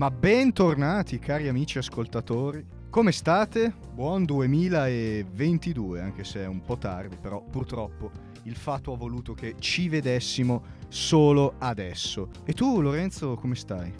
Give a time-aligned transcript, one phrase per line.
[0.00, 2.64] Ma bentornati cari amici ascoltatori.
[2.88, 3.70] Come state?
[3.92, 8.10] Buon 2022, anche se è un po' tardi, però purtroppo
[8.44, 12.30] il fatto ha voluto che ci vedessimo solo adesso.
[12.46, 13.92] E tu Lorenzo come stai?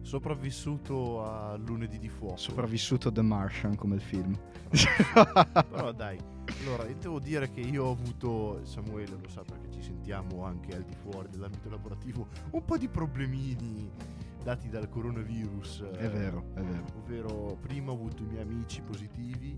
[0.00, 2.36] Sopravvissuto a lunedì di fuoco.
[2.36, 4.36] Sopravvissuto The Martian come il film.
[5.70, 6.18] Però dai,
[6.64, 10.74] allora io devo dire che io ho avuto, Samuele lo sa perché ci sentiamo anche
[10.74, 13.88] al di fuori dell'ambito lavorativo, un po' di problemini
[14.42, 15.82] dati dal coronavirus.
[15.82, 16.84] È vero, è vero.
[16.96, 19.56] Ovvero prima ho avuto i miei amici positivi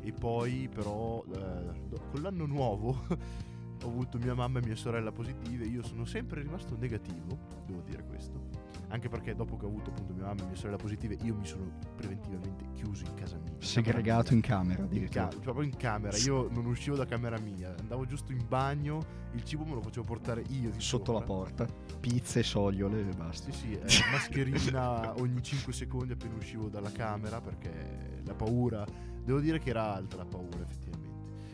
[0.00, 3.06] e poi però eh, con l'anno nuovo
[3.82, 8.04] ho avuto mia mamma e mia sorella positive, io sono sempre rimasto negativo, devo dire
[8.04, 11.34] questo anche perché dopo che ho avuto appunto mia mamma e mia sorella positive, io
[11.34, 11.64] mi sono
[11.96, 13.54] preventivamente chiuso in casa mia.
[13.58, 16.16] Segregato in camera, in ca- proprio in camera.
[16.18, 20.04] Io non uscivo da camera mia, andavo giusto in bagno, il cibo me lo facevo
[20.04, 21.12] portare io sotto sopra.
[21.12, 21.66] la porta,
[22.00, 23.50] pizze sogliole e basta.
[23.50, 28.84] Sì, sì, eh, mascherina ogni 5 secondi appena uscivo dalla camera perché la paura,
[29.24, 31.11] devo dire che era alta la paura effettivamente.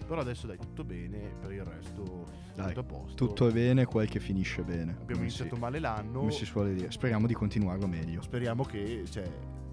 [0.09, 3.27] Però adesso dai, tutto bene, per il resto dai, tutto a posto.
[3.27, 4.97] Tutto è bene, quel che finisce bene.
[5.03, 6.21] Abbiamo iniziato si, male l'anno.
[6.21, 6.91] Come si suole dire.
[6.91, 8.23] Speriamo di continuarlo meglio.
[8.23, 9.31] Speriamo che cioè,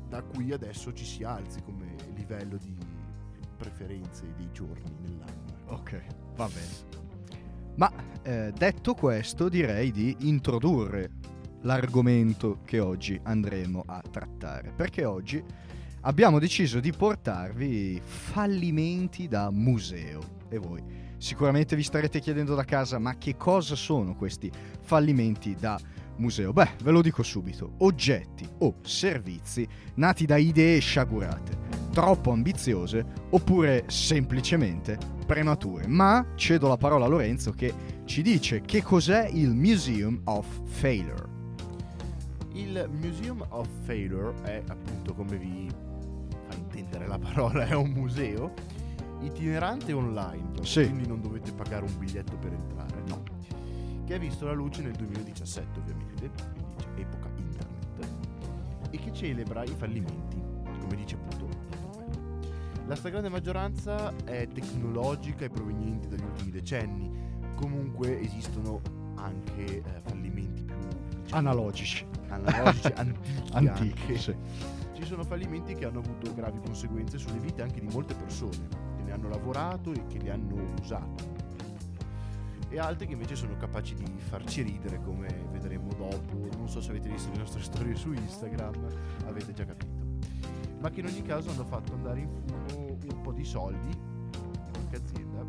[0.10, 2.76] da qui adesso ci si alzi come livello di
[3.56, 5.56] preferenze dei giorni nell'anno.
[5.68, 6.04] Ok,
[6.36, 7.04] va bene.
[7.78, 11.12] Ma eh, detto questo, direi di introdurre
[11.62, 14.74] l'argomento che oggi andremo a trattare.
[14.76, 15.42] Perché oggi
[16.06, 20.34] abbiamo deciso di portarvi fallimenti da museo.
[20.50, 20.82] E voi
[21.18, 25.80] sicuramente vi starete chiedendo da casa, ma che cosa sono questi fallimenti da
[26.18, 26.54] museo?
[26.54, 31.58] Beh, ve lo dico subito, oggetti o servizi nati da idee sciagurate,
[31.92, 35.88] troppo ambiziose oppure semplicemente premature.
[35.88, 37.74] Ma cedo la parola a Lorenzo che
[38.06, 41.34] ci dice che cos'è il Museum of Failure.
[42.54, 45.70] Il Museum of Failure è appunto come vi
[47.06, 48.54] intendere la parola, è un museo
[49.22, 50.84] itinerante online, sì.
[50.84, 53.24] quindi non dovete pagare un biglietto per entrare, no.
[54.06, 58.08] Che ha visto la luce nel 2017 ovviamente, quindi c'è epoca internet,
[58.92, 60.42] e che celebra i fallimenti,
[60.80, 61.44] come dice appunto
[62.88, 67.12] la stragrande maggioranza è tecnologica e provenienti dagli ultimi decenni,
[67.56, 68.80] comunque esistono
[69.16, 70.76] anche eh, fallimenti più
[71.24, 74.18] diciamo, analogici, analogici antichi, antichi.
[74.18, 74.36] Sì
[74.96, 79.04] ci sono fallimenti che hanno avuto gravi conseguenze sulle vite anche di molte persone che
[79.04, 81.34] ne hanno lavorato e che li hanno usati.
[82.70, 86.48] E altri che invece sono capaci di farci ridere come vedremo dopo.
[86.58, 88.74] Non so se avete visto le nostre storie su Instagram
[89.26, 90.04] avete già capito.
[90.80, 94.70] Ma che in ogni caso hanno fatto andare in fumo un po' di soldi di
[94.72, 95.44] qualche azienda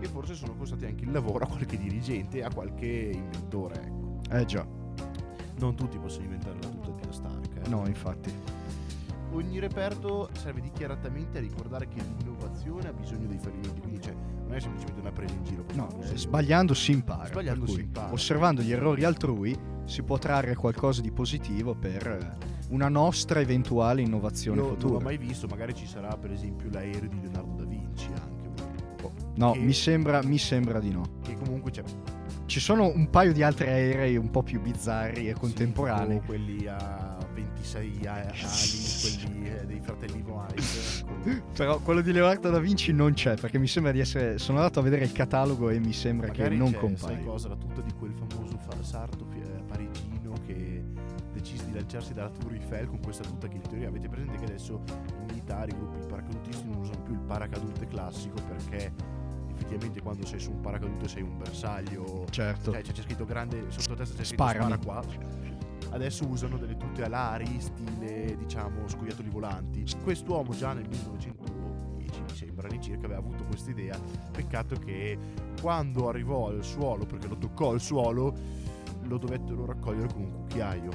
[0.00, 4.20] e forse sono costati anche il lavoro a qualche dirigente e a qualche inventore ecco.
[4.30, 4.66] eh già.
[5.58, 7.68] Non tutti possono inventare la tuta di Stark eh?
[7.68, 8.51] no infatti
[9.32, 14.54] ogni reperto serve dichiaratamente a ricordare che l'innovazione ha bisogno dei fallimenti, quindi cioè, non
[14.54, 15.64] è semplicemente una presa in giro.
[15.74, 17.26] No, eh, sbagliando si impara.
[17.26, 18.12] Sbagliando si impara.
[18.12, 22.36] Osservando gli errori altrui si può trarre qualcosa di positivo per eh,
[22.70, 24.92] una nostra eventuale innovazione Io futura.
[24.92, 28.40] Non l'ho mai visto, magari ci sarà per esempio l'aereo di Leonardo da Vinci anche.
[29.02, 31.18] Oh, no, mi sembra, mi sembra di no.
[31.22, 31.82] Che comunque c'è
[32.46, 36.18] ci sono un paio di altri aerei un po' più bizzarri e contemporanei.
[36.20, 38.38] Sì, quelli a 26 ali,
[39.00, 40.62] quelli eh, dei fratelli White.
[40.98, 41.42] Ecco.
[41.56, 44.38] Però quello di Leonardo da Vinci non c'è, perché mi sembra di essere.
[44.38, 47.16] Sono andato a vedere il catalogo e mi sembra Magari che non compaia.
[47.16, 47.48] Sai cosa?
[47.48, 50.82] La tuta di quel famoso fa- sarto eh, parigino che
[51.32, 54.44] decise di lanciarsi dalla Tour Eiffel con questa tuta che in teoria avete presente che
[54.44, 58.92] adesso i militari, i gruppi paracadutisti non usano più il paracadute classico perché
[59.54, 62.26] effettivamente quando sei su un paracadute sei un bersaglio.
[62.30, 62.72] Certo.
[62.72, 64.76] Cioè, c'è scritto grande sotto testa c'è scritto Sparami.
[64.80, 65.41] spara qua.
[65.92, 69.84] Adesso usano delle tute alari, stile diciamo scoiattoli volanti.
[70.02, 73.98] Quest'uomo già nel 1910 mi sembra all'incirca aveva avuto questa idea.
[74.30, 75.18] Peccato che
[75.60, 78.34] quando arrivò al suolo, perché lo toccò al suolo,
[79.02, 80.90] lo dovettero raccogliere con un cucchiaio.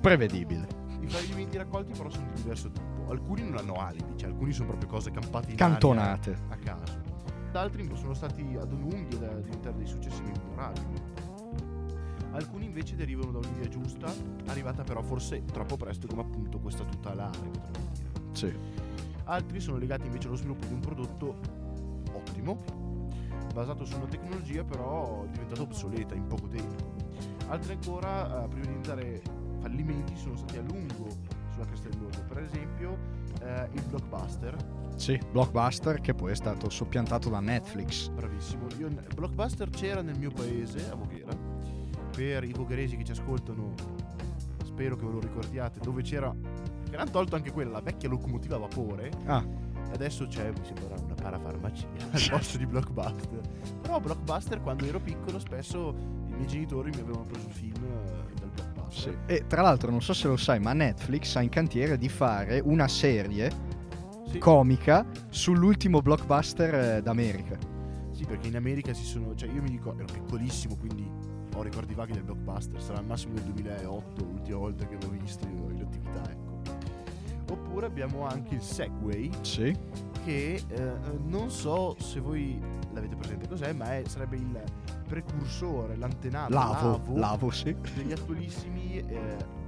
[0.00, 0.84] Prevedibile.
[1.00, 3.10] I fallimenti raccolti però sono di diverso tipo.
[3.10, 6.36] Alcuni non hanno alibi, cioè alcuni sono proprio cose campate in Cantonate.
[6.48, 7.14] a caso
[7.56, 11.00] altri sono stati ad un'unghia da diventare dei successi memorabili.
[12.36, 14.12] Alcuni invece derivano da un'idea giusta,
[14.48, 18.30] arrivata però forse troppo presto come appunto questa potremmo dire.
[18.32, 18.54] Sì.
[19.24, 21.38] Altri sono legati invece allo sviluppo di un prodotto
[22.12, 22.62] ottimo,
[23.54, 27.04] basato su una tecnologia però diventata obsoleta in poco tempo.
[27.48, 29.22] Altri ancora, eh, prima di diventare
[29.60, 31.08] fallimenti, sono stati a lungo
[31.52, 32.22] sulla cresta dell'orlo.
[32.28, 32.98] Per esempio,
[33.40, 34.56] eh, il blockbuster.
[34.96, 38.10] Sì, blockbuster che poi è stato soppiantato da Netflix.
[38.10, 38.66] Bravissimo.
[38.78, 41.45] Io, blockbuster c'era nel mio paese, a Voghera.
[42.16, 43.74] Per i vogheresi che ci ascoltano,
[44.64, 46.34] spero che ve lo ricordiate, dove c'era,
[46.88, 49.44] che hanno tolto anche quella, la vecchia locomotiva a vapore, Ah,
[49.88, 53.40] e adesso c'è, mi sembra una parafarmacia al posto di Blockbuster.
[53.82, 55.94] Però Blockbuster quando ero piccolo spesso
[56.28, 59.18] i miei genitori mi avevano preso film eh, dal Blockbuster.
[59.26, 59.32] sì.
[59.32, 62.60] E tra l'altro, non so se lo sai, ma Netflix ha in cantiere di fare
[62.64, 63.52] una serie
[64.28, 64.38] Sì.
[64.38, 67.58] comica sull'ultimo blockbuster eh, d'America.
[68.12, 69.34] Sì, perché in America si sono.
[69.34, 71.25] Cioè, io mi dico, ero piccolissimo, quindi
[71.56, 72.80] ho ricordi vaghi del blockbuster.
[72.82, 76.54] Sarà al massimo del 2008, l'ultima volta che l'ho visto io in attività, ecco.
[77.52, 79.76] Oppure abbiamo anche il Segway, Sì.
[80.24, 80.92] che eh,
[81.24, 82.60] non so se voi
[82.92, 84.62] l'avete presente cos'è, ma è- sarebbe il
[85.06, 87.74] precursore, l'antenato, Lavo, lavo, sì.
[87.94, 88.98] degli attualissimi.
[88.98, 89.64] Eh,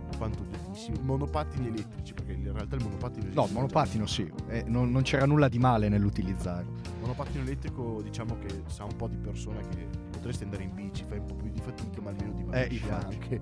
[1.03, 5.27] monopattini elettrici perché in realtà il monopattino No, il monopattino sì, eh, non, non c'era
[5.27, 6.73] nulla di male nell'utilizzarlo.
[7.01, 11.19] Monopattino elettrico diciamo che sa un po' di persona che potresti andare in bici, fai
[11.19, 13.15] un po' più di fatica ma almeno dimagrisci infatti.
[13.15, 13.41] anche.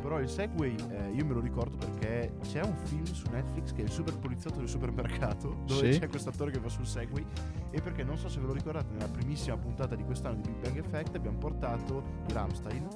[0.00, 3.82] Però il Segway eh, io me lo ricordo perché c'è un film su Netflix che
[3.82, 5.98] è il super poliziotto del supermercato dove Sì.
[5.98, 7.22] c'è questo attore che va sul Segway
[7.70, 10.60] e perché non so se ve lo ricordate nella primissima puntata di quest'anno di Big
[10.62, 12.86] Bang Effect abbiamo portato Ramstein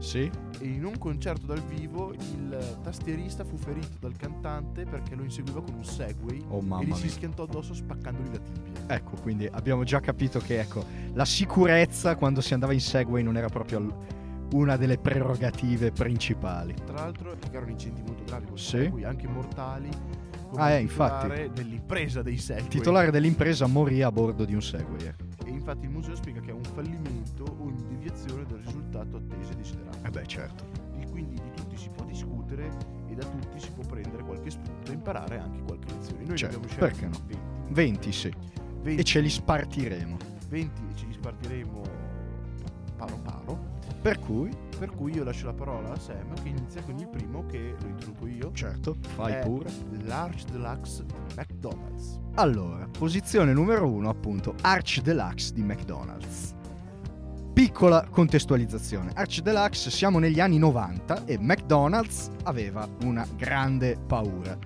[0.00, 0.30] Sì?
[0.60, 5.62] e in un concerto dal vivo il tastierista fu ferito dal cantante perché lo inseguiva
[5.62, 8.94] con un Segway Oh e gli si schiantò addosso spaccandogli la tibia.
[8.94, 13.36] Ecco, quindi abbiamo già capito che ecco, la sicurezza quando si andava in Segway non
[13.36, 14.18] era proprio
[14.52, 16.74] una delle prerogative principali.
[16.84, 18.66] Tra l'altro erano incendi molto gravi Sì.
[18.66, 19.88] Segway, anche mortali.
[20.56, 21.22] Ah, eh, il infatti.
[21.28, 22.64] titolare dell'impresa dei Segway.
[22.64, 25.06] Il titolare dell'impresa morì a bordo di un Segway.
[25.06, 25.44] ecco.
[25.44, 29.52] E infatti il museo spiega che è un fallimento o in deviazione del risultato atteso
[29.52, 29.89] e desiderato.
[30.10, 30.64] Eh beh, certo.
[30.98, 32.68] E quindi di tutti si può discutere
[33.08, 36.24] e da tutti si può prendere qualche spunto e imparare anche qualche lezione.
[36.24, 37.16] Noi Certo, abbiamo perché no?
[37.26, 37.38] 20.
[37.72, 38.34] 20 sì.
[38.82, 40.16] 20, E ce li spartiremo.
[40.48, 41.82] 20 e ce li spartiremo
[42.96, 43.68] paro paro.
[44.02, 47.44] Per cui, Per cui io lascio la parola a Sam che inizia con il primo
[47.46, 48.50] che lo introduco io.
[48.52, 49.70] certo, fai pure.
[50.04, 51.04] Large Deluxe
[51.36, 52.18] McDonald's.
[52.34, 56.54] Allora, posizione numero uno, appunto, Arch Deluxe di McDonald's.
[57.52, 59.10] Piccola contestualizzazione.
[59.14, 64.56] Arch Deluxe siamo negli anni 90 e McDonald's aveva una grande paura.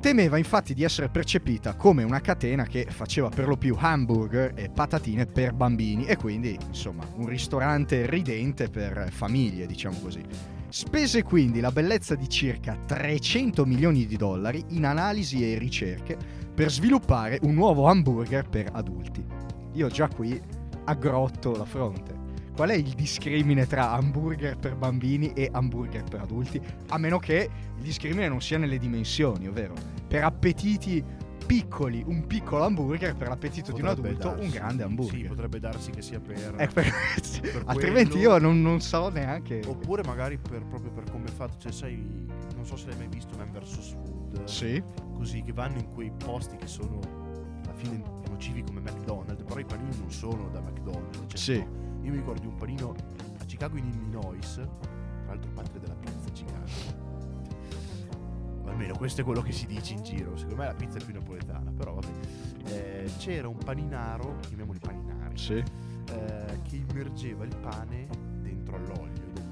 [0.00, 4.70] Temeva infatti di essere percepita come una catena che faceva per lo più hamburger e
[4.70, 10.22] patatine per bambini e quindi, insomma, un ristorante ridente per famiglie, diciamo così.
[10.68, 16.16] Spese quindi la bellezza di circa 300 milioni di dollari in analisi e ricerche
[16.54, 19.24] per sviluppare un nuovo hamburger per adulti.
[19.72, 20.40] Io già qui
[20.84, 22.17] aggrotto la fronte.
[22.58, 26.60] Qual è il discrimine tra hamburger per bambini e hamburger per adulti?
[26.88, 29.74] A meno che il discrimine non sia nelle dimensioni, ovvero
[30.08, 31.04] per appetiti
[31.46, 35.20] piccoli un piccolo hamburger, per l'appetito di un Potrebbe adulto un darsi- grande hamburger.
[35.20, 36.54] Sì, potrebbe darsi che sia per...
[36.58, 36.92] Eh, per-
[37.42, 39.62] per altrimenti quello- io non, non so neanche.
[39.64, 41.94] Oppure magari per, proprio per come è fatto, cioè sai,
[42.56, 44.82] non so se l'hai mai visto Man vs Food, Sì,
[45.14, 46.98] così che vanno in quei posti che sono
[47.62, 51.18] alla fine nocivi come McDonald's, però i panini non sono da McDonald's.
[51.28, 51.52] Cioè, Sì.
[51.52, 52.94] tipo, io mi ricordo di un panino
[53.38, 54.68] a Chicago in Illinois, tra
[55.26, 57.06] l'altro patria della pizza Chicago.
[58.62, 61.04] O almeno questo è quello che si dice in giro, secondo me la pizza è
[61.04, 62.06] più napoletana, però vabbè.
[62.64, 65.54] Eh, c'era un paninaro, chiamiamoli paninari, sì.
[65.54, 68.06] eh, che immergeva il pane
[68.40, 69.46] dentro all'olio del,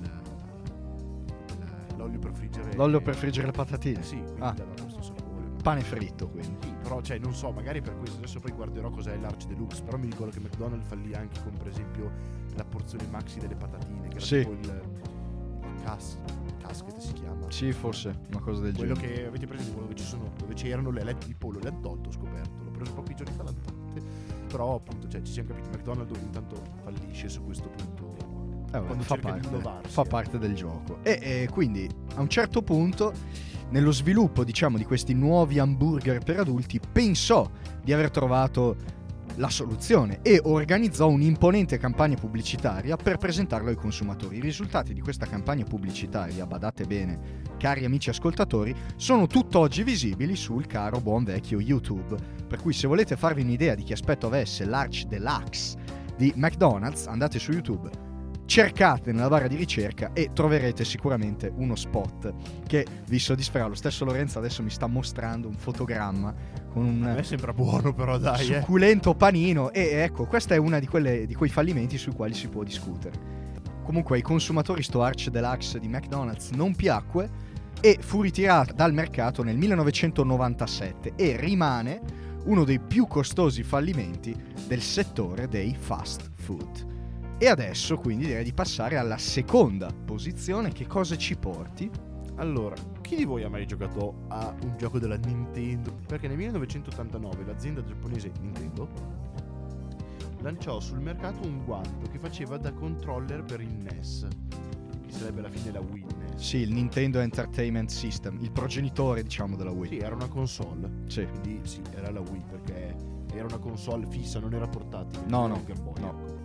[1.96, 4.00] l'olio per friggere L'olio per friggere le patatine.
[4.00, 4.52] Eh sì quindi Ah.
[4.52, 5.25] dava questo sapore
[5.66, 6.56] Pane fritto, quindi.
[6.62, 9.96] sì, però cioè non so magari per questo adesso poi guarderò cos'è l'Arch Deluxe però
[9.98, 12.12] mi ricordo che McDonald's fallì anche con per esempio
[12.54, 14.38] la porzione maxi delle patatine che era Sì.
[14.38, 16.18] tipo il, il cas-
[16.58, 19.14] casket si chiama Sì, forse una cosa del quello genere.
[19.14, 22.10] che avete preso dove, ci sono, dove c'erano le alette di pollo le hanno tolto
[22.10, 24.02] ho scoperto l'ho preso pochi giorni fa tolte
[24.46, 28.14] però appunto cioè, ci siamo capiti McDonald's intanto fallisce su questo punto
[28.72, 30.06] Eh, quando fa, parte, fa eh.
[30.06, 30.98] parte del gioco.
[31.02, 33.12] E, e quindi a un certo punto,
[33.70, 37.48] nello sviluppo, diciamo, di questi nuovi hamburger per adulti, pensò
[37.82, 38.76] di aver trovato
[39.36, 44.36] la soluzione e organizzò un'imponente campagna pubblicitaria per presentarlo ai consumatori.
[44.36, 50.66] I risultati di questa campagna pubblicitaria, badate bene, cari amici ascoltatori, sono tutt'oggi visibili sul
[50.66, 52.16] caro buon vecchio YouTube.
[52.46, 55.76] Per cui se volete farvi un'idea di che aspetto avesse l'Arch Deluxe
[56.16, 57.90] di McDonald's, andate su YouTube,
[58.46, 62.32] cercate nella barra di ricerca e troverete sicuramente uno spot
[62.66, 63.66] che vi soddisferà.
[63.66, 66.34] Lo stesso Lorenzo adesso mi sta mostrando un fotogramma
[66.68, 68.60] con a me un sembra buono però dai eh.
[68.60, 72.48] succulento panino e ecco, questo è uno di, quelle- di quei fallimenti sui quali si
[72.48, 73.34] può discutere.
[73.82, 79.42] Comunque ai consumatori sto Arch Deluxe di McDonald's non piacque e fu ritirata dal mercato
[79.42, 82.00] nel 1997 e rimane
[82.44, 84.34] uno dei più costosi fallimenti
[84.66, 86.94] del settore dei fast food.
[87.38, 91.90] E adesso quindi direi di passare alla seconda posizione, che cosa ci porti?
[92.36, 95.98] Allora, chi di voi ha mai giocato a un gioco della Nintendo?
[96.06, 98.88] Perché nel 1989 l'azienda giapponese Nintendo
[100.40, 104.26] lanciò sul mercato un guanto che faceva da controller per il NES,
[105.06, 106.40] che sarebbe alla fine la Wii NES.
[106.40, 109.90] Sì, il Nintendo Entertainment System, il progenitore, diciamo, della Wii.
[109.90, 110.90] Sì, era una console.
[111.06, 111.26] Sì.
[111.26, 112.96] Quindi sì, era la Wii perché
[113.34, 115.24] era una console fissa, non era portatile.
[115.28, 116.08] No, il Game Boy, no.
[116.08, 116.35] ecco.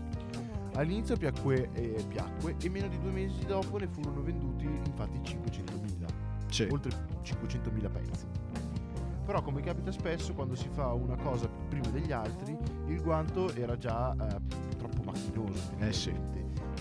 [0.76, 6.06] All'inizio piacque, eh, piacque e meno di due mesi dopo ne furono venduti infatti 500.000,
[6.50, 6.68] Sì.
[6.72, 6.92] oltre
[7.24, 8.26] 500.000 pezzi.
[9.26, 13.78] Però come capita spesso quando si fa una cosa prima degli altri, il guanto era
[13.78, 15.72] già eh, troppo macchinoso.
[15.80, 16.14] Eh sì.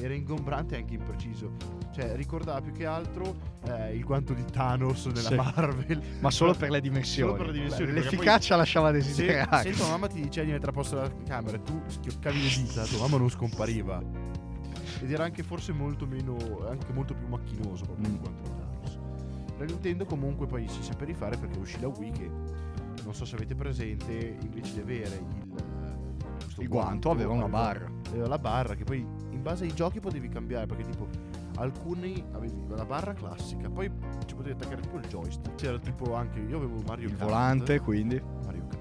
[0.01, 1.53] Era ingombrante e anche impreciso.
[1.93, 5.35] Cioè ricordava più che altro eh, il guanto di Thanos nella Sì.
[5.35, 6.01] Marvel.
[6.21, 7.31] Ma solo per le dimensioni.
[7.33, 9.71] Solo per le dimensioni, L'efficacia lasciava Se, desiderare.
[9.73, 12.49] se tua mamma ti diceva di mettere a posto la camera e tu schioccavi le
[12.49, 14.03] dita, tua mamma non scompariva.
[15.03, 16.37] Ed era anche forse molto meno,
[16.69, 18.17] anche molto più macchinoso proprio Mm.
[18.17, 18.99] quanto di Thanos.
[19.59, 22.31] La Nintendo comunque poi si sa per rifare perché uscì la Wii che
[23.05, 25.63] non so se avete presente, invece di avere il,
[26.45, 27.91] questo Il guanto aveva una barra.
[28.09, 29.05] aveva la barra che poi
[29.41, 31.09] in base ai giochi potevi cambiare perché tipo
[31.57, 33.91] alcuni avevi la barra classica, poi
[34.27, 35.55] ci potevi attaccare tipo il joystick.
[35.55, 37.25] C'era tipo anche io avevo Mario Il Kart.
[37.31, 38.23] volante, quindi.
[38.45, 38.79] Mario Kart.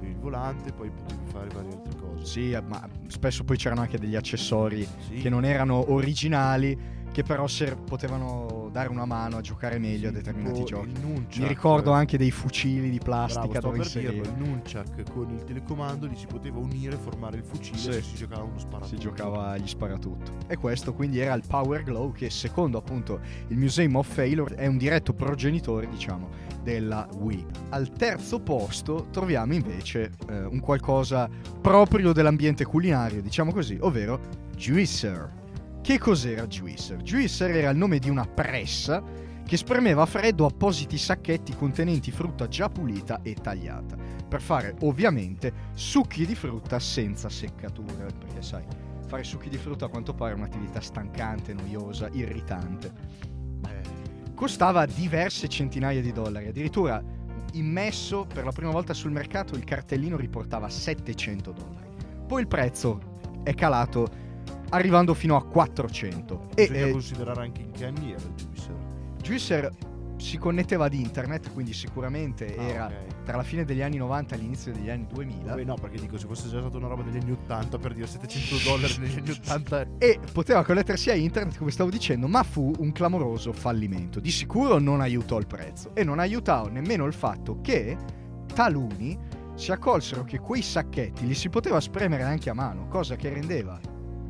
[0.00, 2.24] Il volante, poi potevi fare varie altre cose.
[2.24, 5.16] Sì, ma spesso poi c'erano anche degli accessori Sì.
[5.16, 6.76] che non erano originali,
[7.12, 10.92] che però ser- potevano dare una mano a giocare meglio a Sì, determinati tipo giochi.
[11.40, 15.30] Mi ricordo anche dei fucili di Bravo, plastica sto dove per dirlo, il nunchuck con
[15.30, 17.92] il telecomando li si poteva unire e formare il fucile Sì.
[17.92, 18.96] se si giocava uno sparatutto.
[18.96, 20.32] Si giocava agli sparatutto.
[20.48, 24.66] E questo quindi era il Power Glow che secondo appunto il Museum of Failure è
[24.66, 26.30] un diretto progenitore diciamo
[26.62, 27.44] della Wii.
[27.70, 31.28] Al terzo posto troviamo invece eh, un qualcosa
[31.60, 34.18] proprio dell'ambiente culinario diciamo così, ovvero
[34.56, 35.40] Juicer.
[35.82, 37.02] Che cos'era Juicer?
[37.02, 39.02] Juicer era il nome di una pressa
[39.44, 43.96] che spremeva a freddo appositi sacchetti contenenti frutta già pulita e tagliata
[44.28, 48.64] per fare ovviamente succhi di frutta senza seccature, perché sai,
[49.08, 52.92] fare succhi di frutta a quanto pare è un'attività stancante, noiosa, irritante.
[53.66, 57.02] Eh, Costava diverse centinaia di dollari, addirittura
[57.54, 61.88] immesso per la prima volta sul mercato il cartellino riportava 700 dollari.
[62.24, 63.10] Poi il prezzo
[63.42, 64.21] è calato
[64.72, 68.74] arrivando fino a 400 e bisogna eh, considerare anche in che anni era il juicer.
[69.22, 69.70] Juicer
[70.16, 73.24] si connetteva ad internet, quindi sicuramente Ah, era ok.
[73.24, 75.44] tra la fine degli anni 90 e l'inizio degli anni 2000.
[75.50, 78.06] Vabbè, no, perché dico, se fosse già stata una roba degli anni 80 per dire
[78.06, 82.72] 700 dollari negli anni 80 e poteva connettersi a internet come stavo dicendo ma fu
[82.78, 87.60] un clamoroso fallimento di sicuro non aiutò il prezzo e non aiutò nemmeno il fatto
[87.60, 87.96] che
[88.54, 89.18] taluni
[89.54, 93.78] si accolsero che quei sacchetti li si poteva spremere anche a mano cosa che rendeva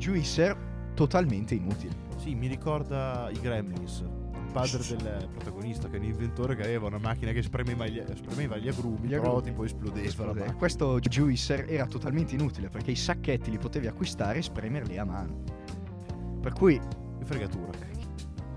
[0.02, 0.56] Juicer
[0.94, 4.00] totalmente inutile Sì, mi ricorda i Gremlins.
[4.00, 8.02] Il padre del protagonista, che è un inventore che aveva una macchina che spremeva gli,
[8.16, 9.42] spremeva gli agrumi, Gli agrumi.
[9.42, 10.04] tipo esplodeva.
[10.06, 10.52] Esplodeva.
[10.54, 15.42] questo Juicer era totalmente inutile perché i sacchetti li potevi acquistare e spremerli a mano
[16.40, 16.76] per cui
[17.18, 17.70] Che fregatura.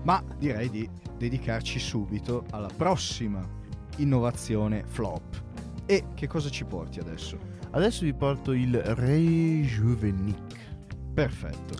[0.02, 3.40] ma direi di dedicarci subito alla prossima
[3.98, 5.44] innovazione flop.
[5.86, 7.38] E che cosa ci porti adesso?
[7.70, 10.64] Adesso vi porto il Rejuvenik.
[11.16, 11.76] Perfetto.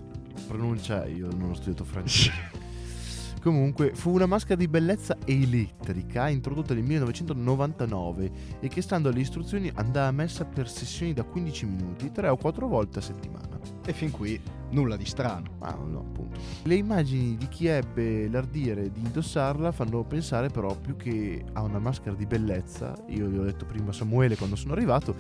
[0.49, 2.65] Pronuncia, io non ho studiato francese.
[3.43, 9.71] Comunque, fu una maschera di bellezza elettrica introdotta nel 1999 e che stando alle istruzioni
[9.75, 13.61] andava messa per sessioni da 15 minuti, 3 o 4 volte a settimana.
[13.85, 14.41] E fin qui
[14.71, 15.51] nulla di strano.
[15.59, 16.41] Ma no, appunto.
[16.63, 21.79] Le immagini di chi ebbe l'ardire di indossarla fanno pensare però più che a una
[21.79, 22.97] maschera di bellezza.
[23.09, 25.15] Io gli ho detto prima a Samuele quando sono arrivato,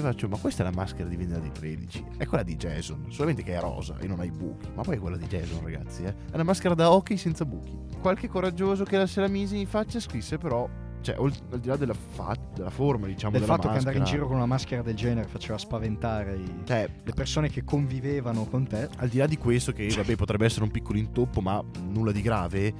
[0.00, 2.04] e faccio, ma questa è la maschera di di 13.
[2.16, 4.68] È quella di Jason, solamente che è rosa e non ha i buchi.
[4.74, 6.08] Ma poi è quella di Jason, ragazzi, eh.
[6.30, 7.76] È una maschera da hockey senza buchi.
[8.00, 10.68] Qualche coraggioso che la se la mise in faccia scrisse però,
[11.00, 14.04] cioè, al di là della, fa- della forma, diciamo, Del fatto che andare in maschera,
[14.16, 18.66] giro con una maschera del genere faceva spaventare i- Cioè, le persone che convivevano con
[18.66, 18.88] te.
[18.96, 22.22] al di là di questo, che vabbè potrebbe essere un piccolo intoppo, ma nulla di
[22.22, 22.74] grave,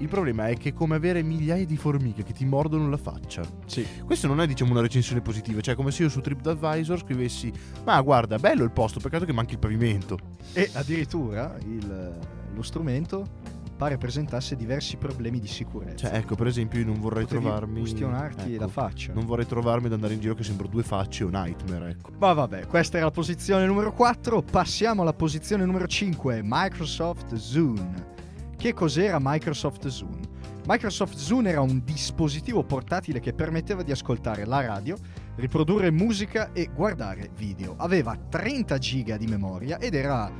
[0.00, 3.42] il problema è che è come avere migliaia di formiche che ti mordono la faccia.
[3.66, 3.86] Sì.
[4.04, 7.52] Questo non è, diciamo, una recensione positiva, cioè come se io su TripAdvisor scrivessi:
[7.84, 10.18] Ma guarda, bello il posto, peccato che manchi il pavimento.
[10.52, 12.18] E addirittura il-
[12.52, 16.08] lo strumento pare presentasse diversi problemi di sicurezza.
[16.08, 17.80] Cioè, ecco, per esempio, io non vorrei Potevi trovarmi.
[17.80, 19.12] ustionarti ecco, la faccia.
[19.14, 22.10] Non vorrei trovarmi ad andare in giro che sembro due facce o nightmare, ecco.
[22.18, 24.42] Ma vabbè, questa era la posizione numero 4.
[24.42, 28.18] Passiamo alla posizione numero 5, Microsoft Zune.
[28.60, 30.20] Che cos'era Microsoft Zune?
[30.66, 34.98] Microsoft Zune era un dispositivo portatile che permetteva di ascoltare la radio,
[35.36, 37.74] riprodurre musica e guardare video.
[37.78, 40.30] Aveva 30 giga di memoria ed era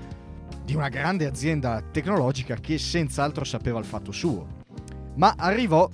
[0.63, 4.47] di una grande azienda tecnologica che senz'altro sapeva il fatto suo.
[5.15, 5.89] ma arrivò,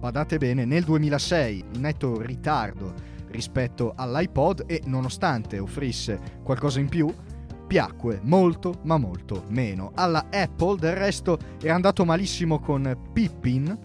[0.00, 2.92] badate bene, nel 2006, in netto ritardo
[3.28, 7.14] rispetto all'iPod e nonostante offrisse qualcosa in più,
[7.68, 9.92] piacque molto ma molto meno.
[9.94, 13.78] Alla Apple del resto era andato malissimo con Pippin,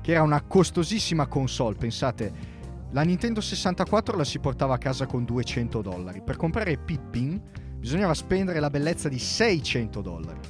[0.00, 2.54] che era una costosissima console, pensate,
[2.90, 7.40] la Nintendo 64 la si portava a casa con 200 dollari, per comprare Pippin
[7.78, 10.40] bisognava spendere la bellezza di 600 dollari.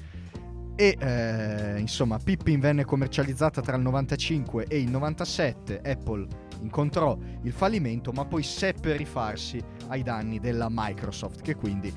[0.76, 6.26] E eh, insomma, Pippin venne commercializzata tra il 95 e il 97, Apple
[6.61, 11.93] incontrò il fallimento, ma poi seppe rifarsi ai danni della Microsoft, che quindi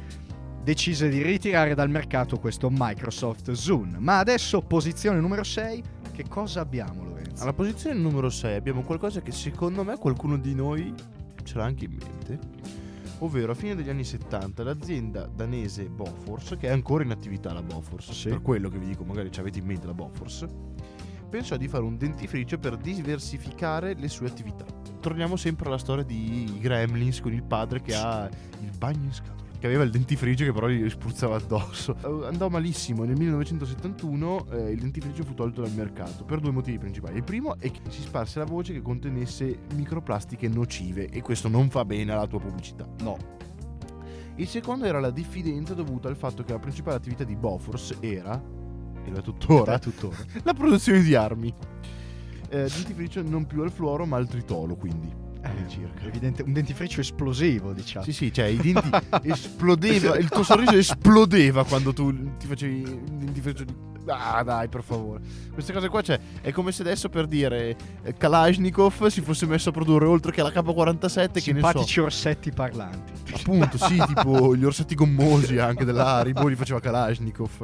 [0.63, 3.95] decise di ritirare dal mercato questo Microsoft Zoom.
[3.99, 7.43] Ma adesso, posizione numero 6, che cosa abbiamo Lorenzo?
[7.43, 10.93] Alla posizione numero 6 abbiamo qualcosa che secondo me qualcuno di noi
[11.43, 12.39] ce l'ha anche in mente.
[13.19, 17.61] Ovvero a fine degli anni 70 l'azienda danese Bofors, che è ancora in attività la
[17.61, 18.29] Bofors, Sì.
[18.29, 20.45] per quello che vi dico, magari ci avete in mente la Bofors,
[21.29, 24.63] pensò di fare un dentifricio per diversificare le sue attività.
[25.01, 28.29] Torniamo sempre alla storia di Gremlins con il padre che ha
[28.61, 29.38] il bagno in scatola.
[29.59, 31.93] Che aveva il dentifricio che però gli spruzzava addosso.
[32.01, 33.03] Eh, Andò malissimo.
[33.03, 37.17] Nel 1971 eh, il dentifricio fu tolto dal mercato per due motivi principali.
[37.17, 41.69] Il primo è che si sparse la voce che contenesse microplastiche nocive e questo non
[41.69, 42.87] fa bene alla tua pubblicità.
[43.01, 43.17] No,
[44.37, 48.41] Il secondo era la diffidenza dovuta al fatto che la principale attività di Bofors era,
[49.03, 50.15] e lo è tuttora, è tuttora.
[50.43, 51.53] la produzione di armi.
[52.47, 55.27] Eh, dentifricio non più al fluoro ma al tritolo, quindi.
[55.41, 56.05] All'incirca.
[56.05, 58.05] Evidente, un dentifricio esplosivo, diciamo.
[58.05, 58.89] Sì, sì, cioè i denti
[59.23, 63.87] esplodeva, il tuo sorriso esplodeva quando tu ti facevi il dentifricio di...
[64.07, 65.21] Ah, dai, per favore.
[65.53, 69.69] Queste cose qua, cioè, è come se adesso per dire eh, Kalashnikov si fosse messo
[69.69, 71.41] a produrre oltre che la K47 che ne so.
[71.41, 73.13] Simpatici orsetti parlanti.
[73.33, 77.61] Appunto, sì, tipo gli orsetti gommosi anche dell'Aribo li faceva Kalashnikov.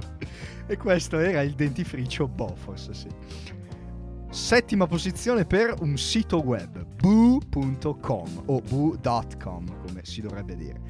[0.67, 3.07] E questo era il dentifricio Bofors, sì.
[4.35, 10.81] Settima posizione per un sito web, boo.com o boo.com come si dovrebbe dire.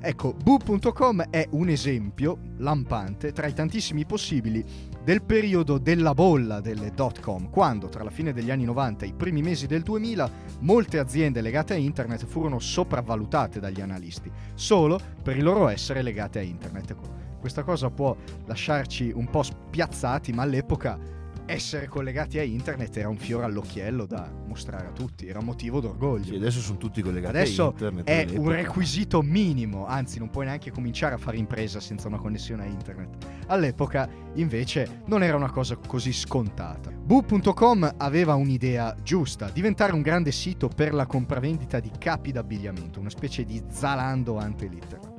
[0.00, 4.64] Ecco, boo.com è un esempio lampante tra i tantissimi possibili
[5.02, 9.14] del periodo della bolla delle dot-com, quando tra la fine degli anni 90 e i
[9.14, 15.36] primi mesi del 2000 molte aziende legate a internet furono sopravvalutate dagli analisti, solo per
[15.36, 16.92] il loro essere legate a internet.
[16.92, 23.08] Ecco, Questa cosa può lasciarci un po' spiazzati, ma all'epoca essere collegati a internet era
[23.08, 26.24] un fiore all'occhiello da mostrare a tutti, era motivo d'orgoglio.
[26.26, 28.06] Sì, adesso sono tutti collegati Adesso a internet.
[28.06, 28.40] è all'epoca.
[28.40, 32.66] un requisito minimo, anzi non puoi neanche cominciare a fare impresa senza una connessione a
[32.66, 33.26] internet.
[33.46, 36.90] All'epoca invece non era una cosa così scontata.
[36.90, 43.10] Boo.com aveva un'idea giusta, diventare un grande sito per la compravendita di capi d'abbigliamento, una
[43.10, 45.11] specie di Zalando ante litteram,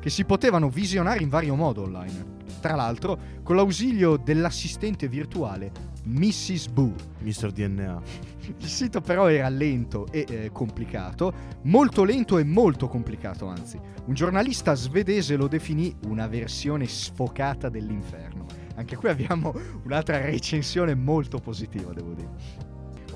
[0.00, 2.36] che si potevano visionare in vario modo online.
[2.60, 5.70] Tra l'altro con l'ausilio dell'assistente virtuale
[6.04, 6.68] Mrs.
[6.68, 6.94] Boo.
[7.20, 7.50] Mr.
[7.50, 8.02] DNA.
[8.58, 11.32] Il sito però era lento e eh, complicato,
[11.62, 13.78] molto lento e molto complicato anzi.
[14.06, 18.46] Un giornalista svedese lo definì una versione sfocata dell'inferno.
[18.76, 22.30] Anche qui abbiamo un'altra recensione molto positiva, devo dire.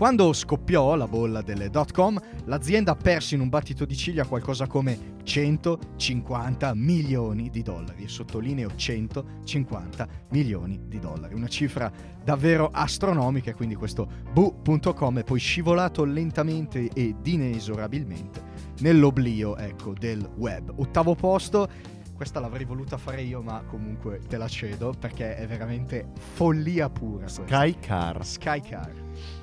[0.03, 5.21] Quando scoppiò la bolla delle dot-com, l'azienda perse in un battito di ciglia qualcosa come
[5.23, 8.09] 150 milioni di dollari.
[8.09, 11.35] Sottolineo 150 milioni di dollari.
[11.35, 11.89] Una cifra
[12.25, 18.43] davvero astronomica quindi questo boo.com è poi scivolato lentamente ed inesorabilmente
[18.81, 20.73] nell'oblio ecco, del web.
[20.79, 21.69] Ottavo posto,
[22.15, 27.25] questa l'avrei voluta fare io ma comunque te la cedo perché è veramente follia pura.
[27.25, 27.43] questa.
[27.47, 28.25] Sky Car.
[28.25, 28.93] Skycar.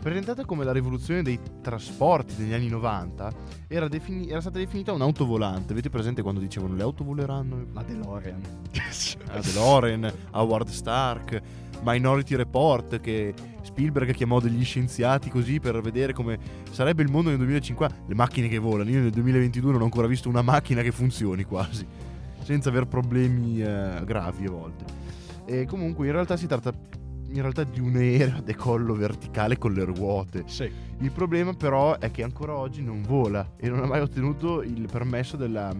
[0.01, 3.31] Presentata come la rivoluzione dei trasporti degli anni 90,
[3.67, 5.73] era, defini- era stata definita un'autovolante.
[5.73, 7.65] Avete presente quando dicevano le auto voleranno?
[7.73, 8.41] La DeLorean.
[9.31, 11.41] Ah, DeLorean, Howard Stark,
[11.83, 16.37] Minority Report che Spielberg chiamò degli scienziati così per vedere come
[16.71, 18.03] sarebbe il mondo nel 2050.
[18.07, 21.43] Le macchine che volano, io nel 2022 non ho ancora visto una macchina che funzioni
[21.43, 21.85] quasi,
[22.49, 24.83] senza aver problemi eh, gravi a volte.
[25.45, 26.73] E comunque in realtà si tratta
[27.31, 30.45] in realtà di un'era a decollo verticale con le ruote.
[30.47, 30.71] sì.
[31.01, 34.87] Il problema però è che ancora oggi non vola e non ha mai ottenuto il
[34.91, 35.71] permesso della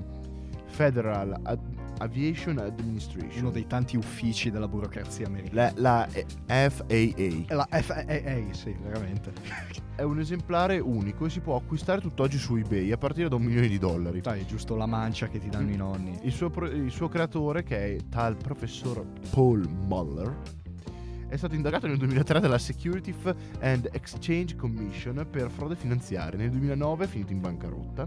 [0.67, 1.59] Federal Ad-
[1.99, 3.39] Aviation Administration.
[3.39, 5.71] Uno dei tanti uffici della burocrazia americana.
[5.75, 6.07] La,
[6.45, 9.87] la FAA È la FAA, sì, veramente.
[9.99, 13.43] è un esemplare unico e si può acquistare tutt'oggi su eBay a partire da un
[13.43, 14.21] milione di dollari.
[14.21, 16.17] Dai, è giusto la mancia che ti danno i nonni.
[16.21, 20.33] Il suo, il suo creatore, che è tal professor Paul Muller,
[21.29, 26.37] è stato indagato nel 2003 dalla Securities and Exchange Commission per frode finanziaria.
[26.37, 28.05] Nel 2009 è finito in bancarotta.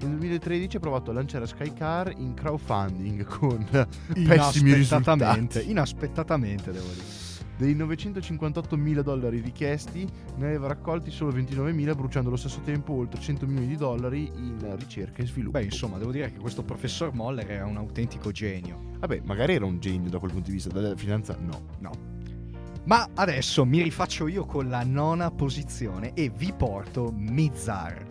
[0.00, 3.66] Nel 2013 ha provato a lanciare Skycar in crowdfunding con
[4.14, 5.68] pessimi risultati.
[5.68, 7.30] inaspettatamente devo dire.
[7.56, 12.94] Dei 958 mila dollari richiesti, ne aveva raccolti solo 29 mila, bruciando allo stesso tempo
[12.94, 15.58] oltre 100 milioni di dollari in ricerca e sviluppo.
[15.58, 18.90] Beh, insomma, devo dire che questo professor Moller era un autentico genio.
[18.98, 21.66] Vabbè, magari era un genio da quel punto di vista, dalla finanza no.
[21.78, 22.11] No.
[22.84, 28.04] Ma adesso mi rifaccio io con la nona posizione e vi porto Mizar.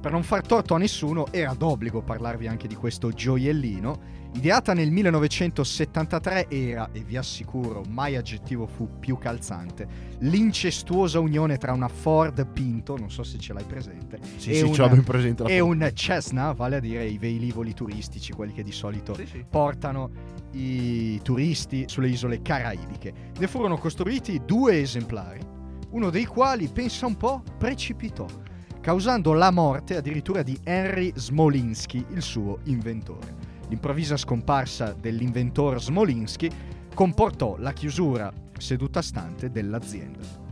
[0.00, 4.12] Per non far torto a nessuno, era d'obbligo parlarvi anche di questo gioiellino.
[4.34, 9.86] Ideata nel 1973 era, e vi assicuro, mai aggettivo fu più calzante,
[10.18, 14.62] l'incestuosa unione tra una Ford Pinto, non so se ce l'hai presente, Sì, e, sì,
[14.64, 15.44] una- ce l'ho ben presente.
[15.44, 19.44] e un Cessna, vale a dire i velivoli turistici, quelli che di solito Sì, sì.
[19.48, 20.10] portano
[20.54, 23.32] i turisti sulle isole caraibiche.
[23.38, 25.40] Ne furono costruiti due esemplari,
[25.90, 28.26] uno dei quali, pensa un po', precipitò,
[28.80, 33.52] causando la morte addirittura di Henry Smolinski, il suo inventore.
[33.68, 36.50] L'improvvisa scomparsa dell'inventore Smolinski
[36.94, 40.42] comportò la chiusura seduta stante dell'azienda.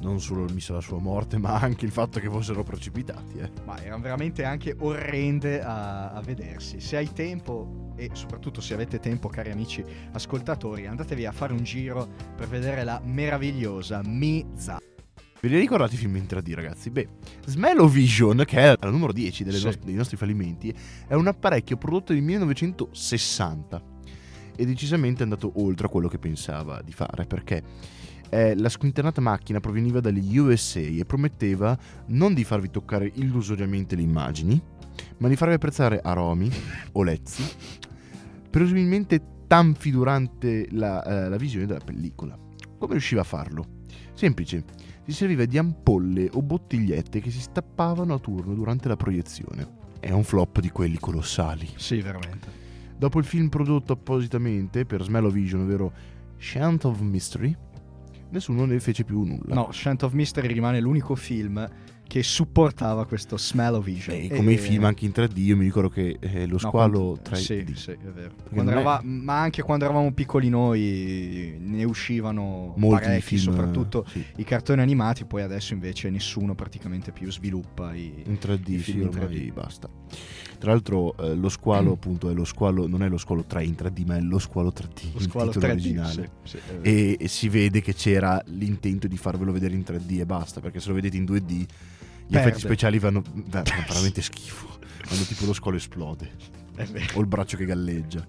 [0.00, 3.38] Non solo alla sua morte, ma anche il fatto che fossero precipitati.
[3.38, 3.50] Eh.
[3.64, 6.78] Ma erano veramente anche orrende a, a vedersi.
[6.78, 11.62] Se hai tempo e soprattutto se avete tempo, cari amici ascoltatori, andatevi a fare un
[11.62, 14.78] giro per vedere la meravigliosa Miza.
[15.40, 16.88] Ve li ricordate i film in 3D, ragazzi?
[16.90, 17.06] Beh,
[17.44, 19.64] Smell-O-Vision, che è la numero 10 delle Sì.
[19.64, 20.74] nost- dei nostri fallimenti,
[21.06, 23.82] è un apparecchio prodotto nel 1960
[24.56, 27.62] e decisamente è andato oltre a quello che pensava di fare, perché
[28.30, 31.76] eh, la squinternata macchina proveniva dagli USA e prometteva
[32.06, 34.60] non di farvi toccare illusoriamente le immagini,
[35.18, 36.50] ma di farvi apprezzare aromi,
[36.92, 37.44] olezzi,
[38.54, 42.38] presumibilmente tanfi durante la, eh, la visione della pellicola.
[42.78, 43.80] Come riusciva a farlo?
[44.12, 44.62] Semplice,
[45.04, 49.66] si serviva di ampolle o bottigliette che si stappavano a turno durante la proiezione.
[49.98, 51.68] È un flop di quelli colossali.
[51.74, 52.46] Sì, veramente.
[52.96, 55.92] Dopo il film prodotto appositamente per Smell-O-Vision, ovvero
[56.38, 57.56] Chant of Mystery,
[58.34, 59.54] nessuno ne fece più nulla.
[59.54, 61.66] No, Shant of Mystery rimane l'unico film
[62.06, 64.14] che supportava questo smell of vision.
[64.28, 66.58] Beh, come E- i film anche in 3D, io mi ricordo che eh, lo No,
[66.58, 67.72] squalo quando- 3D.
[67.72, 68.34] Sì, sì, è vero.
[68.50, 74.04] Non è- erava- Ma anche quando eravamo piccoli noi ne uscivano Molti parecchi, film, soprattutto
[74.08, 78.22] sì, i cartoni animati, poi adesso invece nessuno praticamente più sviluppa i...
[78.26, 79.52] in 3D, i sì, film in ormai 3D.
[79.54, 79.88] basta.
[80.64, 83.72] Tra l'altro eh, lo squalo appunto è lo squalo, non è lo squalo 3 in
[83.72, 86.30] 3D, ma è lo squalo 3D, Lo squalo titolo 3D, originale.
[86.44, 86.82] sì, sì, vero.
[86.82, 90.80] E, e si vede che c'era l'intento di farvelo vedere in 3D e basta, perché
[90.80, 91.66] se lo vedete in 2D gli
[92.32, 92.38] Perde.
[92.48, 94.78] effetti speciali vanno, vanno veramente schifo.
[95.06, 96.30] Quando tipo lo squalo esplode
[97.14, 98.24] o il braccio che galleggia.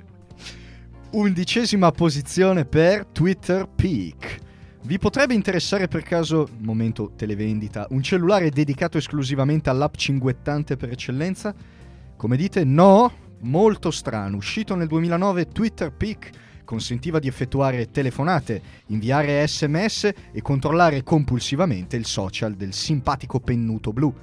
[1.12, 4.40] Undicesima posizione per Twitter Peak.
[4.82, 11.56] Vi potrebbe interessare per caso, momento televendita, un cellulare dedicato esclusivamente all'app cinguettante per eccellenza?
[12.18, 13.12] Come dite, no?
[13.42, 14.38] Molto strano.
[14.38, 16.32] Uscito nel 2009, Twitter Peak
[16.66, 24.14] consentiva di effettuare telefonate, inviare sms e controllare compulsivamente il social del simpatico pennuto blu.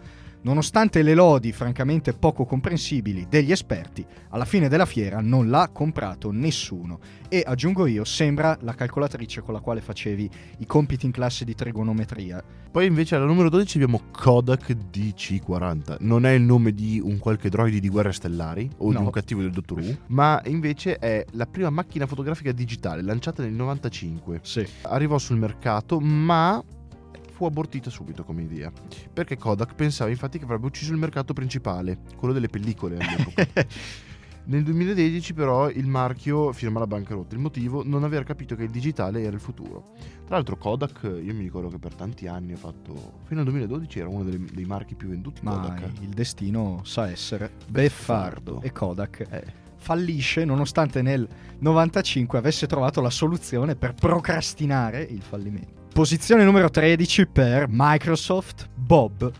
[0.45, 6.33] Nonostante le lodi francamente poco comprensibili degli esperti, alla fine della fiera non l'ha comprato
[6.33, 6.99] nessuno.
[7.29, 10.29] E aggiungo io, sembra la calcolatrice con la quale facevi
[10.59, 12.43] i compiti in classe di trigonometria.
[12.73, 15.99] Poi invece alla numero 12 abbiamo Kodak DC40.
[16.01, 19.03] Non è il nome di un qualche droide di guerre stellari o di No.
[19.03, 23.53] un cattivo del Dottor Who, ma invece è la prima macchina fotografica digitale lanciata nel
[23.53, 24.41] 95.
[24.43, 24.67] Sì.
[24.83, 26.61] Arrivò sul mercato, ma
[27.43, 28.71] fu abortita subito come idea.
[29.13, 33.49] Perché Kodak pensava infatti che avrebbe ucciso il mercato principale, quello delle pellicole all'epoca.
[34.45, 38.71] Nel 2010 però il marchio firma la bancarotta, il motivo non aver capito che il
[38.71, 39.93] digitale era il futuro.
[40.27, 43.99] Tra l'altro Kodak, io mi ricordo che per tanti anni ha fatto, fino al 2012
[44.01, 45.91] era uno dei, dei marchi più venduti Ma Kodak.
[46.01, 48.63] il destino sa essere beffardo Beffardo.
[48.63, 49.45] e Kodak Eh,
[49.77, 51.27] fallisce nonostante nel
[51.59, 55.81] 95 avesse trovato la soluzione per procrastinare il fallimento.
[55.93, 59.31] Posizione numero 13 per Microsoft Bob.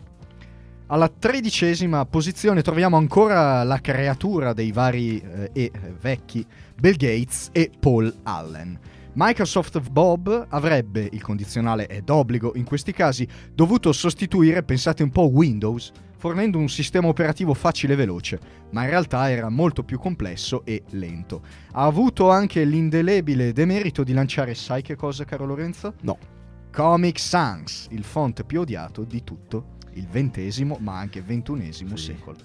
[0.85, 6.45] Alla tredicesima posizione troviamo ancora la creatura dei vari eh, e eh, vecchi
[6.79, 8.79] Bill Gates e Paul Allen.
[9.13, 15.29] Microsoft Bob avrebbe, il condizionale è d'obbligo in questi casi, dovuto sostituire, pensate un po',
[15.29, 18.39] Windows, fornendo un sistema operativo facile e veloce,
[18.69, 21.41] ma in realtà era molto più complesso e lento.
[21.71, 25.95] Ha avuto anche l'indelebile demerito di lanciare, sai che cosa, caro Lorenzo?
[26.01, 26.32] No.
[26.73, 31.95] Comic Sans, il font più odiato di tutto il XX ma anche XXI Sì.
[31.95, 32.37] secolo.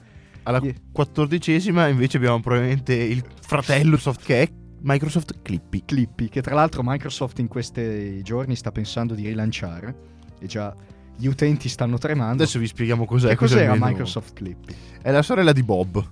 [0.43, 0.75] alla Yeah.
[0.93, 5.83] quattordicesima invece abbiamo probabilmente il fratello Microsoft che è Microsoft Clippy.
[5.85, 9.95] Clippy, che tra l'altro Microsoft in questi giorni sta pensando di rilanciare,
[10.39, 10.75] e già
[11.17, 12.43] gli utenti stanno tremando.
[12.45, 13.29] Adesso vi spieghiamo cos'è.
[13.31, 14.75] che cos'era almeno- Microsoft Clippy?
[15.03, 16.03] È la sorella di Bob,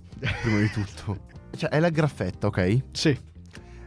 [0.42, 1.34] prima di tutto.
[1.56, 2.82] Cioè, è la graffetta, ok?
[2.92, 3.16] Sì,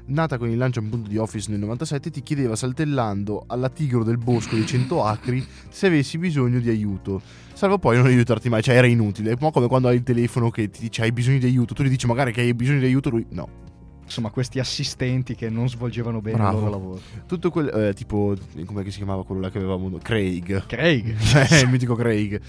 [0.09, 4.17] nata con il lancio appunto di Office nel 97, ti chiedeva saltellando alla tigro del
[4.17, 7.21] bosco di 100 acri se avessi bisogno di aiuto.
[7.53, 9.29] Salvo poi non aiutarti mai, cioè era inutile.
[9.29, 11.73] È un po' come quando hai il telefono che ti dice hai bisogno di aiuto,
[11.73, 13.68] tu gli dici magari che hai bisogno di aiuto, lui no.
[14.09, 16.57] Insomma, questi assistenti che non svolgevano bene Bravo.
[16.57, 17.01] il loro lavoro.
[17.27, 20.65] Tutto quel eh, tipo come si chiamava quello là che avevamo Craig.
[20.65, 21.15] Craig.
[21.51, 22.41] Eh, il mitico Craig.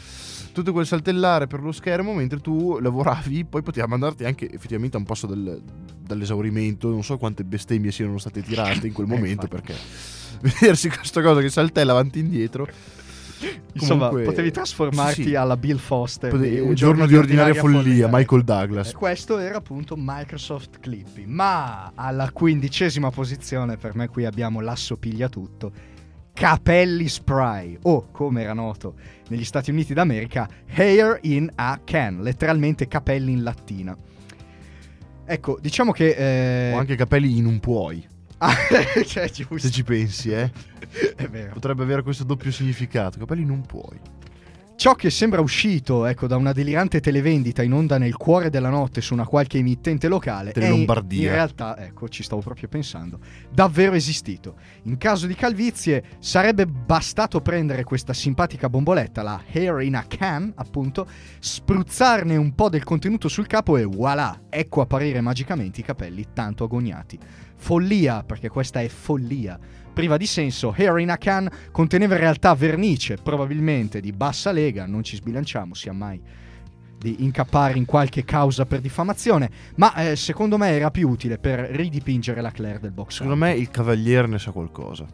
[0.53, 5.01] Tutto quel saltellare per lo schermo mentre tu lavoravi, poi poteva mandarti anche effettivamente a
[5.01, 5.61] un passo del-
[6.01, 6.89] dall'esaurimento.
[6.89, 9.63] Non so quante bestemmie siano state tirate in quel Eh, momento infatti.
[9.63, 9.75] perché
[10.41, 12.67] vedersi questa cosa che saltella avanti e indietro.
[13.73, 15.35] Insomma, Comunque- potevi trasformarti Sì, sì.
[15.35, 16.31] alla Bill Foster.
[16.31, 18.93] Pote- un giorno di ordinaria follia, Michael Douglas.
[18.93, 21.25] Questo era appunto Microsoft Clippy.
[21.27, 25.73] Ma alla quindicesima posizione, per me qui abbiamo l'assopigliatutto.
[26.33, 28.95] Capelli Spray, o come era noto
[29.29, 33.97] negli Stati Uniti d'America, Hair in a Can, letteralmente capelli in lattina.
[35.27, 36.71] Ecco, diciamo che...
[36.71, 38.05] eh, O anche capelli in un puoi,
[38.43, 38.55] Ah,
[39.07, 39.59] cioè, giusto.
[39.59, 40.51] se ci pensi, eh.
[41.15, 41.53] È vero.
[41.53, 43.19] Potrebbe avere questo doppio significato.
[43.19, 44.01] Capelli in un puoi.
[44.81, 49.03] Ciò che sembra uscito ecco, da una delirante televendita in onda nel cuore della notte
[49.03, 51.29] su una qualche emittente locale è in- Lombardia.
[51.29, 53.19] in realtà, ecco, ci stavo proprio pensando,
[53.53, 54.55] davvero esistito.
[54.85, 60.51] In caso di calvizie sarebbe bastato prendere questa simpatica bomboletta, la Hair in a Can,
[60.57, 61.07] appunto,
[61.39, 66.65] spruzzarne un po' del contenuto sul capo e voilà, ecco apparire magicamente i capelli tanto
[66.65, 67.19] agognati.
[67.55, 69.59] Follia, perché questa è follia.
[69.93, 75.17] Priva di senso, a Can conteneva in realtà vernice, probabilmente di bassa lega, non ci
[75.17, 76.21] sbilanciamo, sia mai
[77.01, 81.61] di incappare in qualche causa per diffamazione, ma eh, secondo me era più utile per
[81.61, 83.15] ridipingere la Claire del box.
[83.15, 85.07] Secondo me il cavaliere ne sa qualcosa.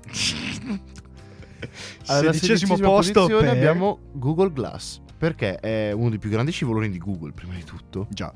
[2.07, 3.49] Alla sedicesimo posto per...
[3.49, 5.01] abbiamo Google Glass.
[5.17, 8.07] Perché è uno dei più grandi scivoloni di Google, prima di tutto.
[8.11, 8.31] Già,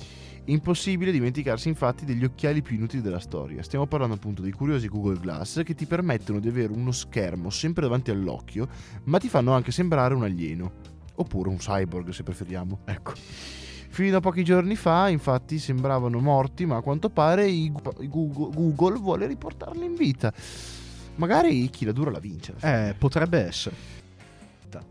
[0.51, 3.63] Impossibile dimenticarsi infatti degli occhiali più inutili della storia.
[3.63, 7.83] Stiamo parlando appunto dei curiosi Google Glass che ti permettono di avere uno schermo sempre
[7.83, 8.69] davanti all'occhio,
[9.05, 10.73] ma ti fanno anche sembrare un alieno.
[11.15, 12.81] Oppure un cyborg se preferiamo.
[12.85, 13.13] ecco.
[13.93, 17.49] Fino a pochi giorni fa, infatti, sembravano morti, ma a quanto pare
[18.09, 20.33] Google, Google vuole riportarli in vita.
[21.17, 22.55] Magari chi la dura la vince.
[22.61, 23.77] Eh, potrebbe essere.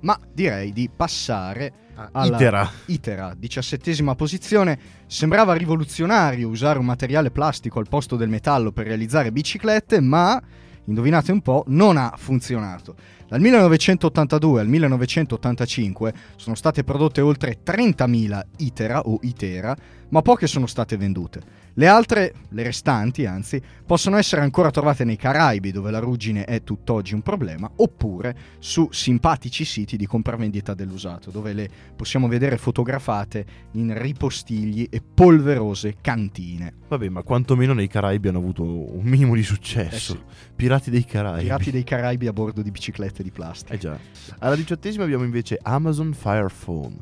[0.01, 1.73] Ma direi di passare
[2.11, 2.71] alla- Itera.
[2.85, 4.79] Itera, diciassettesima posizione.
[5.07, 10.41] Sembrava rivoluzionario usare un materiale plastico al posto del metallo per realizzare biciclette, ma
[10.85, 12.95] indovinate un po', non ha funzionato.
[13.27, 19.75] Dal 1982 al 1985 sono state prodotte oltre 30.000 Itera o Itera,
[20.09, 21.41] ma poche sono state vendute.
[21.73, 26.63] Le altre, le restanti anzi, possono essere ancora trovate nei Caraibi, dove la ruggine è
[26.63, 33.45] tutt'oggi un problema, oppure su simpatici siti di compravendita dell'usato, dove le possiamo vedere fotografate
[33.73, 36.73] in ripostigli e polverose cantine.
[36.87, 40.13] Vabbè, ma quantomeno nei Caraibi hanno avuto un minimo di successo.
[40.13, 40.51] Eh sì.
[40.55, 41.43] Pirati dei Caraibi.
[41.43, 43.73] Pirati dei Caraibi a bordo di biciclette di plastica.
[43.73, 43.97] Eh già.
[44.39, 46.97] Alla diciottesima abbiamo invece Amazon Fire Phone,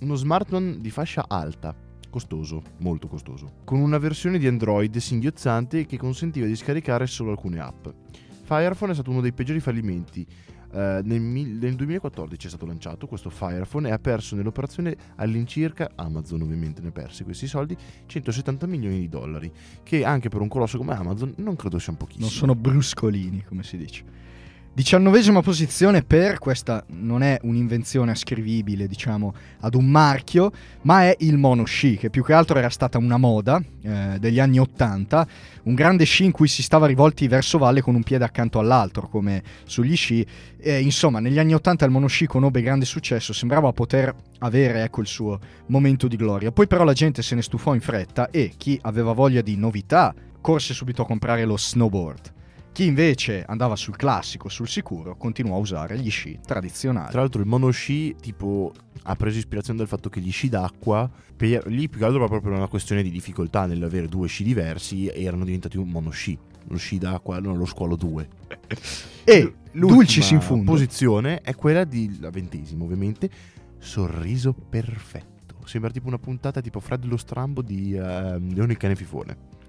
[0.00, 1.74] uno smartphone di fascia alta,
[2.12, 7.58] costoso, molto costoso, con una versione di Android singhiozzante che consentiva di scaricare solo alcune
[7.58, 7.88] app.
[8.42, 10.26] Firephone è stato uno dei peggiori fallimenti.
[10.74, 16.42] Eh, nel, nel 2014 è stato lanciato questo Firephone e ha perso nell'operazione all'incirca, Amazon
[16.42, 19.50] ovviamente ne ha persi questi soldi, 170 milioni di dollari,
[19.82, 22.24] che anche per un colosso come Amazon non credo siano pochissimi.
[22.24, 24.04] Non sono bruscolini, come si dice.
[24.74, 30.50] Diciannovesima posizione per questa non è un'invenzione ascrivibile, diciamo, ad un marchio,
[30.84, 34.40] ma è il mono sci, che più che altro era stata una moda eh, degli
[34.40, 35.26] anni 80,
[35.64, 39.08] un grande sci in cui si stava rivolti verso valle con un piede accanto all'altro,
[39.08, 40.26] come sugli sci.
[40.56, 45.02] E, insomma, negli anni 80 il mono sci conobbe grande successo, sembrava poter avere ecco
[45.02, 46.50] il suo momento di gloria.
[46.50, 50.14] Poi però la gente se ne stufò in fretta e chi aveva voglia di novità
[50.40, 52.40] corse subito a comprare lo snowboard.
[52.72, 57.10] Chi invece andava sul classico, sul sicuro, continuò a usare gli sci tradizionali.
[57.10, 61.66] Tra l'altro il monosci tipo ha preso ispirazione dal fatto che gli sci d'acqua, per,
[61.66, 65.22] lì più che altro era proprio una questione di difficoltà nell'avere due sci diversi e
[65.22, 66.38] erano diventati un monosci.
[66.68, 68.28] Lo sci d'acqua, non lo squalo 2.
[69.24, 70.70] e dulcis in fondo.
[70.70, 73.28] posizione è quella di, la ventesima ovviamente,
[73.78, 75.56] sorriso perfetto.
[75.66, 79.60] Sembra tipo una puntata tipo Fred lo strambo di eh, Leone il cane fifone.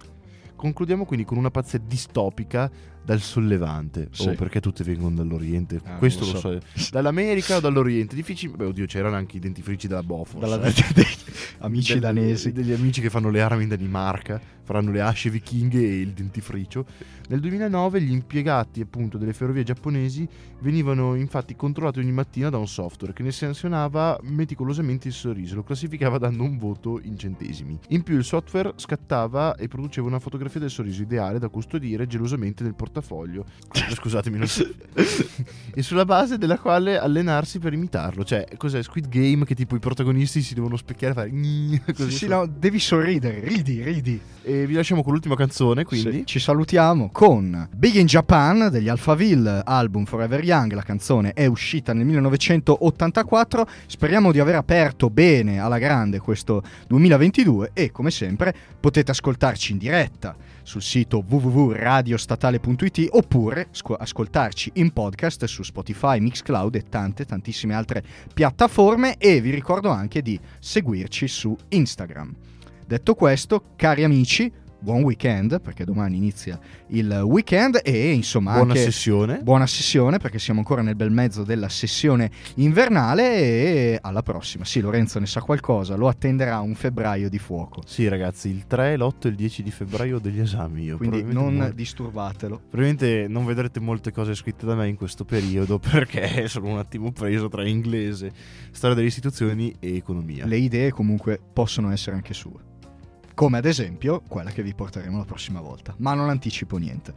[0.56, 2.72] Concludiamo quindi con una pazzia distopica
[3.04, 4.08] dal sollevante.
[4.12, 4.30] Sì.
[4.30, 5.82] Oh, perché tutte vengono dall'Oriente?
[5.84, 6.60] Ah, Questo lo lo so.
[6.92, 8.16] Dall'America o dall'Oriente?
[8.16, 8.56] Difficile.
[8.56, 10.40] Beh, oddio, c'erano anche i dentifrici della Bofors.
[10.40, 10.74] Dalla- eh.
[10.94, 11.06] dei
[11.60, 12.52] amici danesi.
[12.52, 16.86] Degli amici che fanno le armi in Danimarca, faranno le asce vichinghe e il dentifricio.
[17.30, 20.28] Nel 2009 gli impiegati appunto delle ferrovie giapponesi
[20.60, 25.64] venivano infatti controllati ogni mattina da un software che ne sanzionava meticolosamente il sorriso, lo
[25.64, 27.78] classificava dando un voto in centesimi.
[27.90, 32.64] In più il software scattava e produceva una fotografia del sorriso ideale da custodire gelosamente
[32.64, 33.46] nel portafoglio.
[33.72, 34.68] Scusatemi, non so.
[35.74, 38.24] e sulla base della quale allenarsi per imitarlo.
[38.24, 41.32] Cioè, cos'è Squid Game che tipo i protagonisti si devono specchiare e fare
[41.86, 44.20] Sì, così sì, su- no, devi sorridere, ridi, ridi.
[44.42, 46.12] e vi lasciamo con l'ultima canzone, quindi.
[46.12, 50.74] Sì, ci salutiamo con Big in Japan degli Alphaville, album Forever Young.
[50.74, 53.68] La canzone è uscita nel 1984.
[53.88, 59.78] Speriamo di aver aperto bene alla grande questo 2022 e come sempre potete ascoltarci in
[59.80, 67.74] diretta sul sito www.radiostatale.it oppure scu- ascoltarci in podcast su Spotify, Mixcloud e tante tantissime
[67.74, 72.53] altre piattaforme e vi ricordo anche di seguirci su Instagram.
[72.86, 74.52] Detto questo, cari amici,
[74.84, 79.40] buon weekend perché domani inizia il weekend e insomma Buona sessione.
[79.42, 84.66] buona sessione perché siamo ancora nel bel mezzo della sessione invernale e alla prossima.
[84.66, 87.82] Sì, Lorenzo ne sa qualcosa, lo attenderà un febbraio di fuoco.
[87.86, 90.84] Sì, ragazzi, il 3, l'8 e il 10 di febbraio ho degli esami.
[90.84, 92.58] Io Quindi non mo- disturbatelo.
[92.70, 97.14] Probabilmente non vedrete molte cose scritte da me in questo periodo perché sono un attimo
[97.14, 98.32] preso tra inglese,
[98.72, 100.46] storia delle istituzioni e economia.
[100.46, 102.72] Le idee comunque possono essere anche sue.
[103.34, 107.14] Come ad esempio quella che vi porteremo la prossima volta, ma non anticipo niente.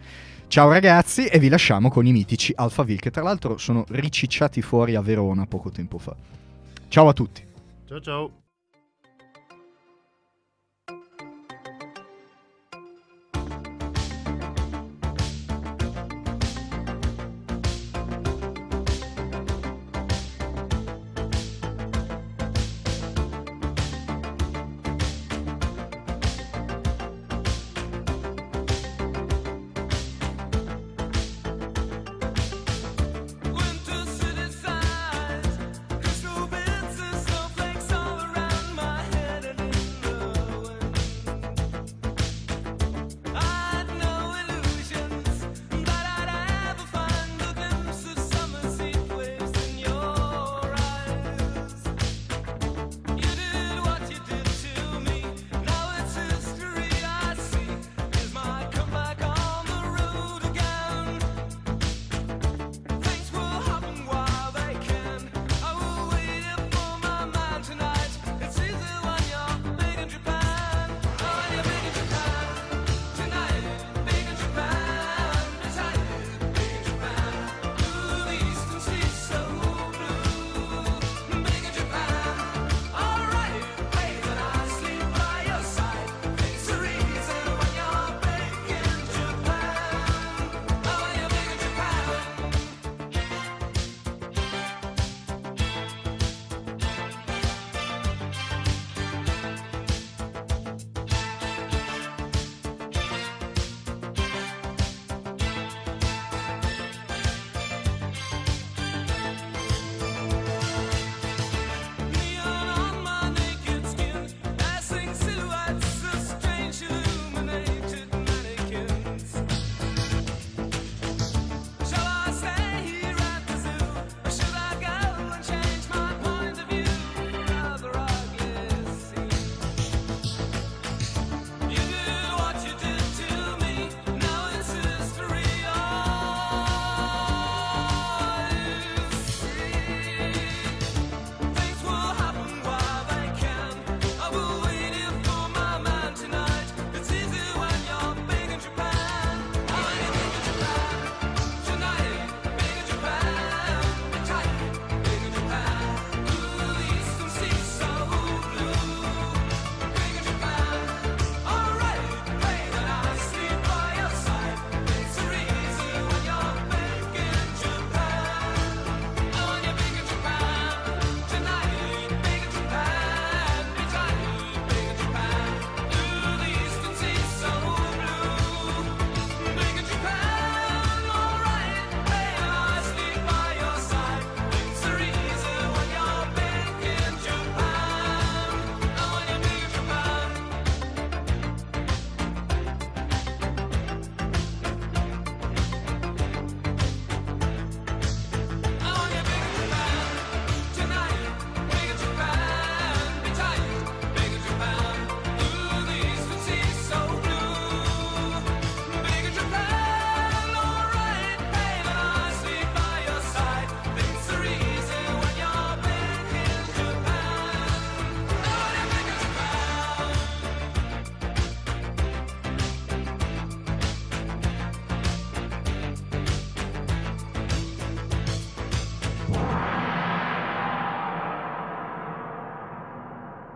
[0.49, 4.95] Ciao ragazzi e vi lasciamo con i mitici Alphaville che tra l'altro sono ricicciati fuori
[4.95, 6.17] a Verona poco tempo fa.
[6.89, 7.45] Ciao a tutti.
[7.87, 8.46] Ciao ciao.